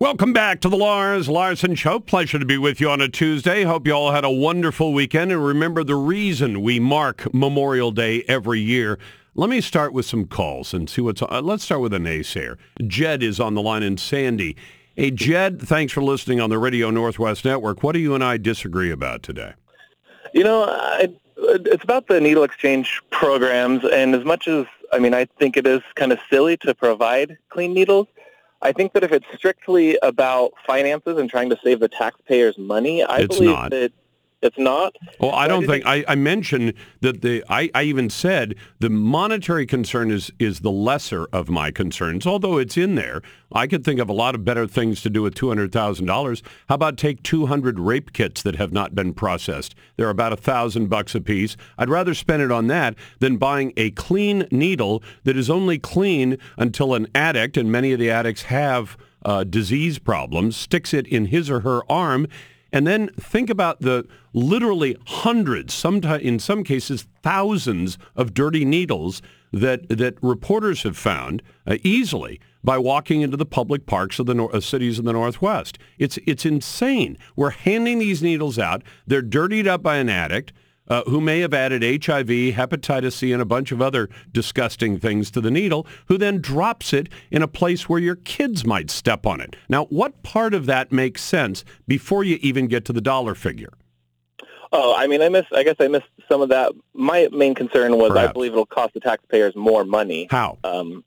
[0.00, 1.98] Welcome back to the Lars Larson Show.
[1.98, 3.64] Pleasure to be with you on a Tuesday.
[3.64, 5.32] Hope you all had a wonderful weekend.
[5.32, 8.96] And remember the reason we mark Memorial Day every year.
[9.34, 11.44] Let me start with some calls and see what's on.
[11.44, 12.58] Let's start with a naysayer.
[12.86, 14.56] Jed is on the line in Sandy.
[14.94, 17.82] Hey, Jed, thanks for listening on the Radio Northwest Network.
[17.82, 19.54] What do you and I disagree about today?
[20.32, 23.82] You know, I, it's about the needle exchange programs.
[23.84, 27.36] And as much as, I mean, I think it is kind of silly to provide
[27.48, 28.06] clean needles,
[28.60, 33.04] I think that if it's strictly about finances and trying to save the taxpayers money,
[33.04, 33.70] I It's believe not.
[33.70, 33.92] that
[34.40, 34.94] it's not.
[35.20, 39.66] Well, I don't think I, I mentioned that the I, I even said the monetary
[39.66, 43.20] concern is is the lesser of my concerns, although it's in there.
[43.52, 46.06] I could think of a lot of better things to do with two hundred thousand
[46.06, 46.42] dollars.
[46.68, 49.74] How about take two hundred rape kits that have not been processed?
[49.96, 51.56] They're about a thousand bucks a piece.
[51.76, 56.38] I'd rather spend it on that than buying a clean needle that is only clean
[56.56, 61.26] until an addict, and many of the addicts have uh, disease problems, sticks it in
[61.26, 62.28] his or her arm
[62.72, 69.22] and then think about the literally hundreds, sometimes in some cases thousands of dirty needles
[69.52, 74.34] that that reporters have found uh, easily by walking into the public parks of the
[74.34, 75.78] nor- uh, cities in the Northwest.
[75.98, 77.16] It's it's insane.
[77.36, 78.82] We're handing these needles out.
[79.06, 80.52] They're dirtied up by an addict.
[80.88, 85.30] Uh, who may have added HIV, hepatitis C, and a bunch of other disgusting things
[85.32, 89.26] to the needle, who then drops it in a place where your kids might step
[89.26, 89.54] on it.
[89.68, 93.72] Now, what part of that makes sense before you even get to the dollar figure?
[94.72, 95.44] Oh, I mean, I miss.
[95.52, 96.72] I guess I missed some of that.
[96.94, 100.26] My main concern was I believe it'll cost the taxpayers more money.
[100.30, 100.58] How?
[100.64, 101.04] Um,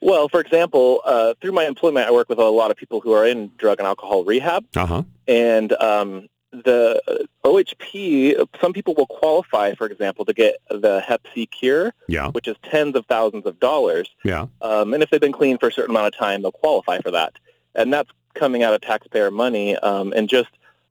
[0.00, 3.12] well, for example, uh, through my employment, I work with a lot of people who
[3.12, 5.02] are in drug and alcohol rehab, Uh-huh.
[5.26, 7.00] and um, the
[7.44, 8.34] OHP.
[8.60, 12.28] Some people will qualify, for example, to get the Hep C cure, Yeah.
[12.30, 14.08] which is tens of thousands of dollars.
[14.24, 14.46] Yeah.
[14.62, 17.10] Um, and if they've been clean for a certain amount of time, they'll qualify for
[17.10, 17.34] that.
[17.74, 19.76] And that's coming out of taxpayer money.
[19.76, 20.48] Um, and just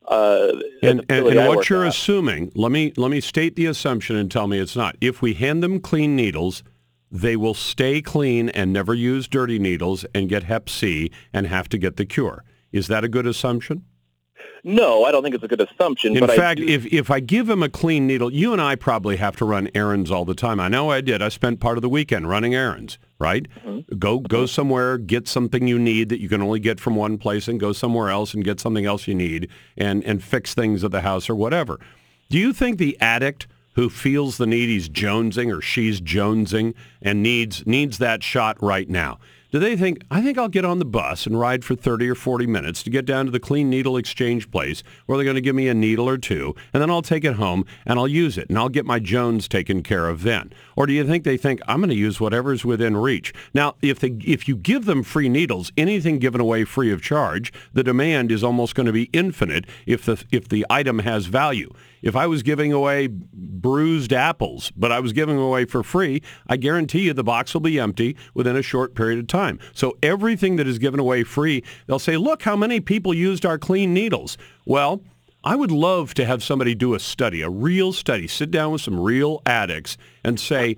[0.08, 4.16] uh, And, and, and what you're at- assuming, let me let me state the assumption
[4.16, 4.96] and tell me it's not.
[5.02, 6.64] If we hand them clean needles,
[7.12, 11.68] they will stay clean and never use dirty needles and get Hep C and have
[11.70, 12.44] to get the cure.
[12.72, 13.84] Is that a good assumption?
[14.64, 16.18] No, I don't think it's a good assumption.
[16.18, 19.36] In fact, if, if I give him a clean needle, you and I probably have
[19.38, 20.60] to run errands all the time.
[20.60, 21.22] I know I did.
[21.22, 23.48] I spent part of the weekend running errands, right?
[23.66, 23.98] Mm-hmm.
[23.98, 27.48] Go go somewhere, get something you need that you can only get from one place
[27.48, 30.92] and go somewhere else and get something else you need and, and fix things at
[30.92, 31.80] the house or whatever.
[32.30, 37.22] Do you think the addict who feels the need he's jonesing or she's jonesing and
[37.22, 39.20] needs needs that shot right now,
[39.52, 42.16] do they think, I think I'll get on the bus and ride for 30 or
[42.16, 45.42] 40 minutes to get down to the clean needle exchange place where they're going to
[45.42, 48.38] give me a needle or two, and then I'll take it home and I'll use
[48.38, 50.52] it, and I'll get my Jones taken care of then?
[50.76, 53.34] Or do you think they think, I'm going to use whatever's within reach?
[53.54, 57.54] Now, if, they, if you give them free needles, anything given away free of charge,
[57.74, 61.72] the demand is almost going to be infinite if the, if the item has value.
[62.02, 66.22] If I was giving away bruised apples, but I was giving them away for free,
[66.48, 69.37] I guarantee you the box will be empty within a short period of time.
[69.74, 73.58] So everything that is given away free, they'll say, look how many people used our
[73.58, 74.38] clean needles.
[74.66, 75.02] Well,
[75.44, 78.82] I would love to have somebody do a study, a real study, sit down with
[78.82, 80.78] some real addicts and say,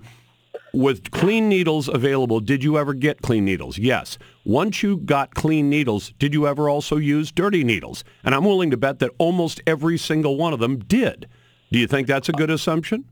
[0.72, 3.78] with clean needles available, did you ever get clean needles?
[3.78, 4.18] Yes.
[4.44, 8.04] Once you got clean needles, did you ever also use dirty needles?
[8.22, 11.26] And I'm willing to bet that almost every single one of them did.
[11.72, 13.04] Do you think that's a good assumption?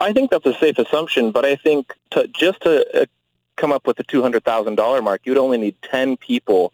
[0.00, 3.06] I think that's a safe assumption, but I think to, just to uh,
[3.58, 6.72] come up with the $200,000 mark, you'd only need 10 people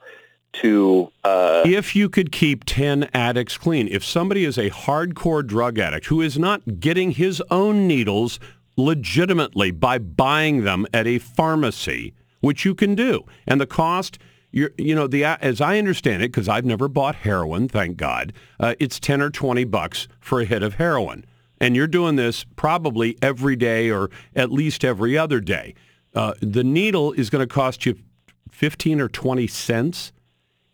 [0.54, 1.10] to...
[1.24, 6.06] Uh, If you could keep 10 addicts clean, if somebody is a hardcore drug addict
[6.06, 8.38] who is not getting his own needles
[8.76, 14.18] legitimately by buying them at a pharmacy, which you can do, and the cost,
[14.52, 18.32] you're, you know, the as I understand it, because I've never bought heroin, thank God,
[18.60, 21.24] uh, it's 10 or 20 bucks for a hit of heroin.
[21.60, 25.74] And you're doing this probably every day or at least every other day.
[26.14, 27.98] Uh, the needle is going to cost you
[28.50, 30.12] 15 or 20 cents.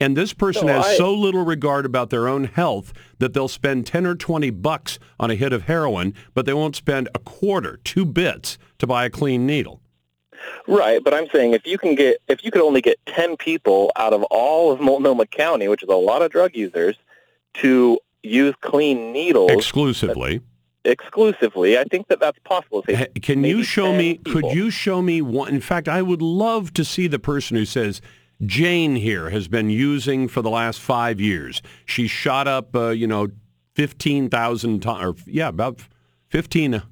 [0.02, 3.48] And this person No, has I- so little regard about their own health that they'll
[3.48, 7.18] spend 10 or 20 bucks on a hit of heroin, but they won't spend a
[7.18, 9.80] quarter, two bits to buy a clean needle.
[10.66, 13.92] Right, but I'm saying if you can get if you could only get 10 people
[13.96, 16.96] out of all of Multnomah County, which is a lot of drug users,
[17.54, 20.40] to use clean needles Exclusively.
[20.84, 22.84] Exclusively, I think that that's possible.
[22.86, 24.32] Say, Can you show me, people.
[24.32, 25.54] could you show me one?
[25.54, 28.00] In fact, I would love to see the person who says,
[28.44, 31.60] Jane here has been using for the last five years.
[31.84, 33.28] She shot up, uh, you know,
[33.74, 35.80] 15,000 times, or yeah, about
[36.28, 36.82] 15,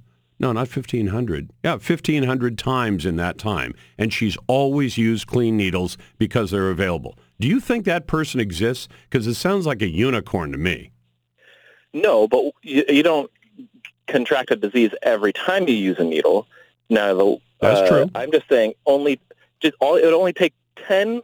[0.40, 1.50] no, not 1,500.
[1.64, 3.74] Yeah, 1,500 times in that time.
[3.96, 7.18] And she's always used clean needles because they're available.
[7.40, 8.88] Do you think that person exists?
[9.08, 10.92] Because it sounds like a unicorn to me.
[11.92, 13.30] No, but you, you don't
[14.08, 16.46] contract a disease every time you use a needle.
[16.90, 18.10] Now, the, That's uh, true.
[18.14, 19.20] I'm just saying only
[19.60, 20.54] just all it would only take
[20.86, 21.20] 10,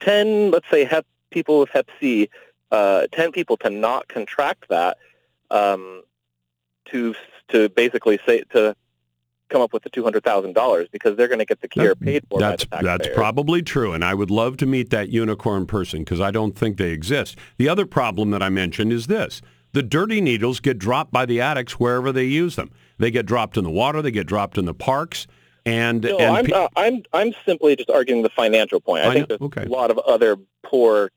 [0.00, 2.30] 10 let's say hep people with Hep C,
[2.70, 4.96] uh, ten people to not contract that,
[5.50, 6.02] um,
[6.86, 7.14] to
[7.48, 8.74] to basically say to
[9.50, 11.94] come up with the two hundred thousand dollars because they're going to get the care
[11.94, 14.88] That- paid for That's by the that's probably true, and I would love to meet
[14.90, 17.36] that unicorn person because I don't think they exist.
[17.58, 19.42] The other problem that I mentioned is this:
[19.74, 22.70] the dirty needles get dropped by the addicts wherever they use them.
[22.98, 25.26] They get dropped in the water, they get dropped in the parks,
[25.66, 29.04] and No, and I'm, pe- uh, I'm I'm simply just arguing the financial point.
[29.04, 29.64] I, I think know- there's okay.
[29.64, 31.10] a lot of other poor,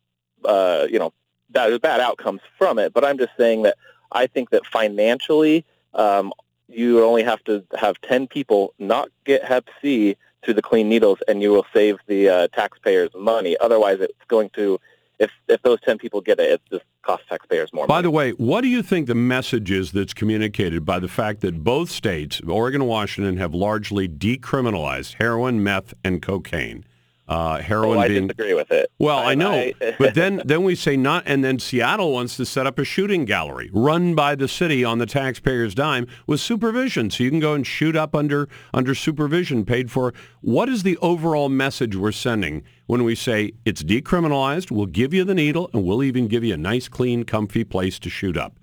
[0.43, 1.13] uh, you know,
[1.49, 2.93] bad, bad outcomes from it.
[2.93, 3.77] But I'm just saying that
[4.11, 5.63] I think that financially,
[5.93, 6.33] um,
[6.67, 11.19] you only have to have 10 people not get Hep C through the clean needles,
[11.27, 13.55] and you will save the uh, taxpayers money.
[13.59, 14.79] Otherwise, it's going to,
[15.19, 18.03] if if those 10 people get it, it just costs taxpayers more By money.
[18.03, 21.63] the way, what do you think the message is that's communicated by the fact that
[21.63, 26.85] both states, Oregon and Washington, have largely decriminalized heroin, meth, and cocaine?
[27.27, 28.89] Uh, heroin oh, I being disagree with it.
[28.99, 32.37] Well, I, I- know, I- but then then we say not, and then Seattle wants
[32.37, 36.39] to set up a shooting gallery run by the city on the taxpayer's dime with
[36.39, 40.13] supervision, so you can go and shoot up under under supervision, paid for.
[40.41, 44.71] What is the overall message we're sending when we say it's decriminalized?
[44.71, 47.99] We'll give you the needle, and we'll even give you a nice, clean, comfy place
[47.99, 48.57] to shoot up.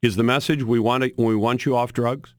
[0.00, 2.32] Is the message we want to, we want you off drugs?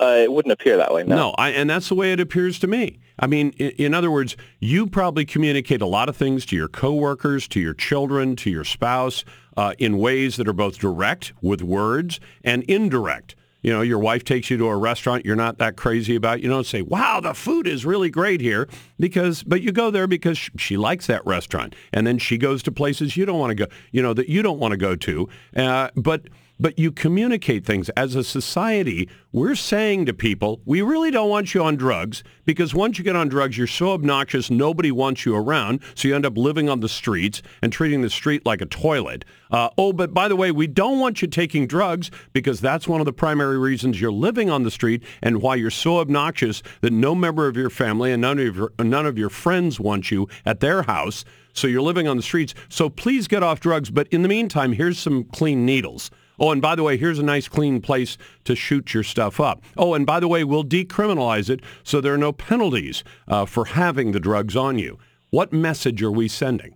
[0.00, 1.04] Uh, it wouldn't appear that way.
[1.04, 1.34] No.
[1.36, 2.98] I, and that's the way it appears to me.
[3.18, 6.68] I mean, in, in other words, you probably communicate a lot of things to your
[6.68, 9.24] coworkers, to your children, to your spouse,
[9.58, 13.34] uh, in ways that are both direct with words and indirect.
[13.62, 16.40] You know, your wife takes you to a restaurant you're not that crazy about.
[16.40, 18.66] You don't say, "Wow, the food is really great here,"
[18.98, 22.72] because, but you go there because she likes that restaurant, and then she goes to
[22.72, 23.66] places you don't want to go.
[23.92, 26.22] You know that you don't want to go to, uh, but
[26.60, 29.08] but you communicate things as a society.
[29.32, 33.16] We're saying to people, we really don't want you on drugs because once you get
[33.16, 35.80] on drugs, you're so obnoxious, nobody wants you around.
[35.94, 39.24] So you end up living on the streets and treating the street like a toilet.
[39.50, 43.00] Uh, oh, but by the way, we don't want you taking drugs because that's one
[43.00, 46.92] of the primary reasons you're living on the street and why you're so obnoxious that
[46.92, 50.28] no member of your family and none of your, none of your friends want you
[50.44, 51.24] at their house.
[51.52, 52.54] So you're living on the streets.
[52.68, 53.90] So please get off drugs.
[53.90, 56.10] But in the meantime, here's some clean needles.
[56.40, 59.62] Oh, and by the way, here's a nice clean place to shoot your stuff up.
[59.76, 63.66] Oh, and by the way, we'll decriminalize it so there are no penalties uh, for
[63.66, 64.98] having the drugs on you.
[65.28, 66.74] What message are we sending?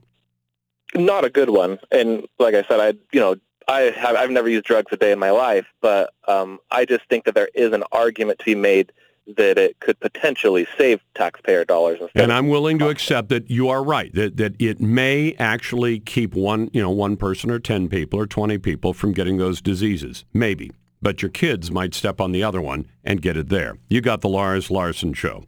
[0.94, 1.78] not a good one.
[1.90, 3.36] And like I said, I you know
[3.68, 7.04] I have I've never used drugs a day in my life, but um, I just
[7.08, 8.92] think that there is an argument to be made
[9.26, 12.00] that it could potentially save taxpayer dollars.
[12.14, 16.34] And I'm willing to accept that you are right, that, that it may actually keep
[16.34, 20.24] one, you know, one person or 10 people or 20 people from getting those diseases.
[20.32, 20.72] Maybe.
[21.00, 23.76] But your kids might step on the other one and get it there.
[23.88, 25.44] You got the Lars Larson Show.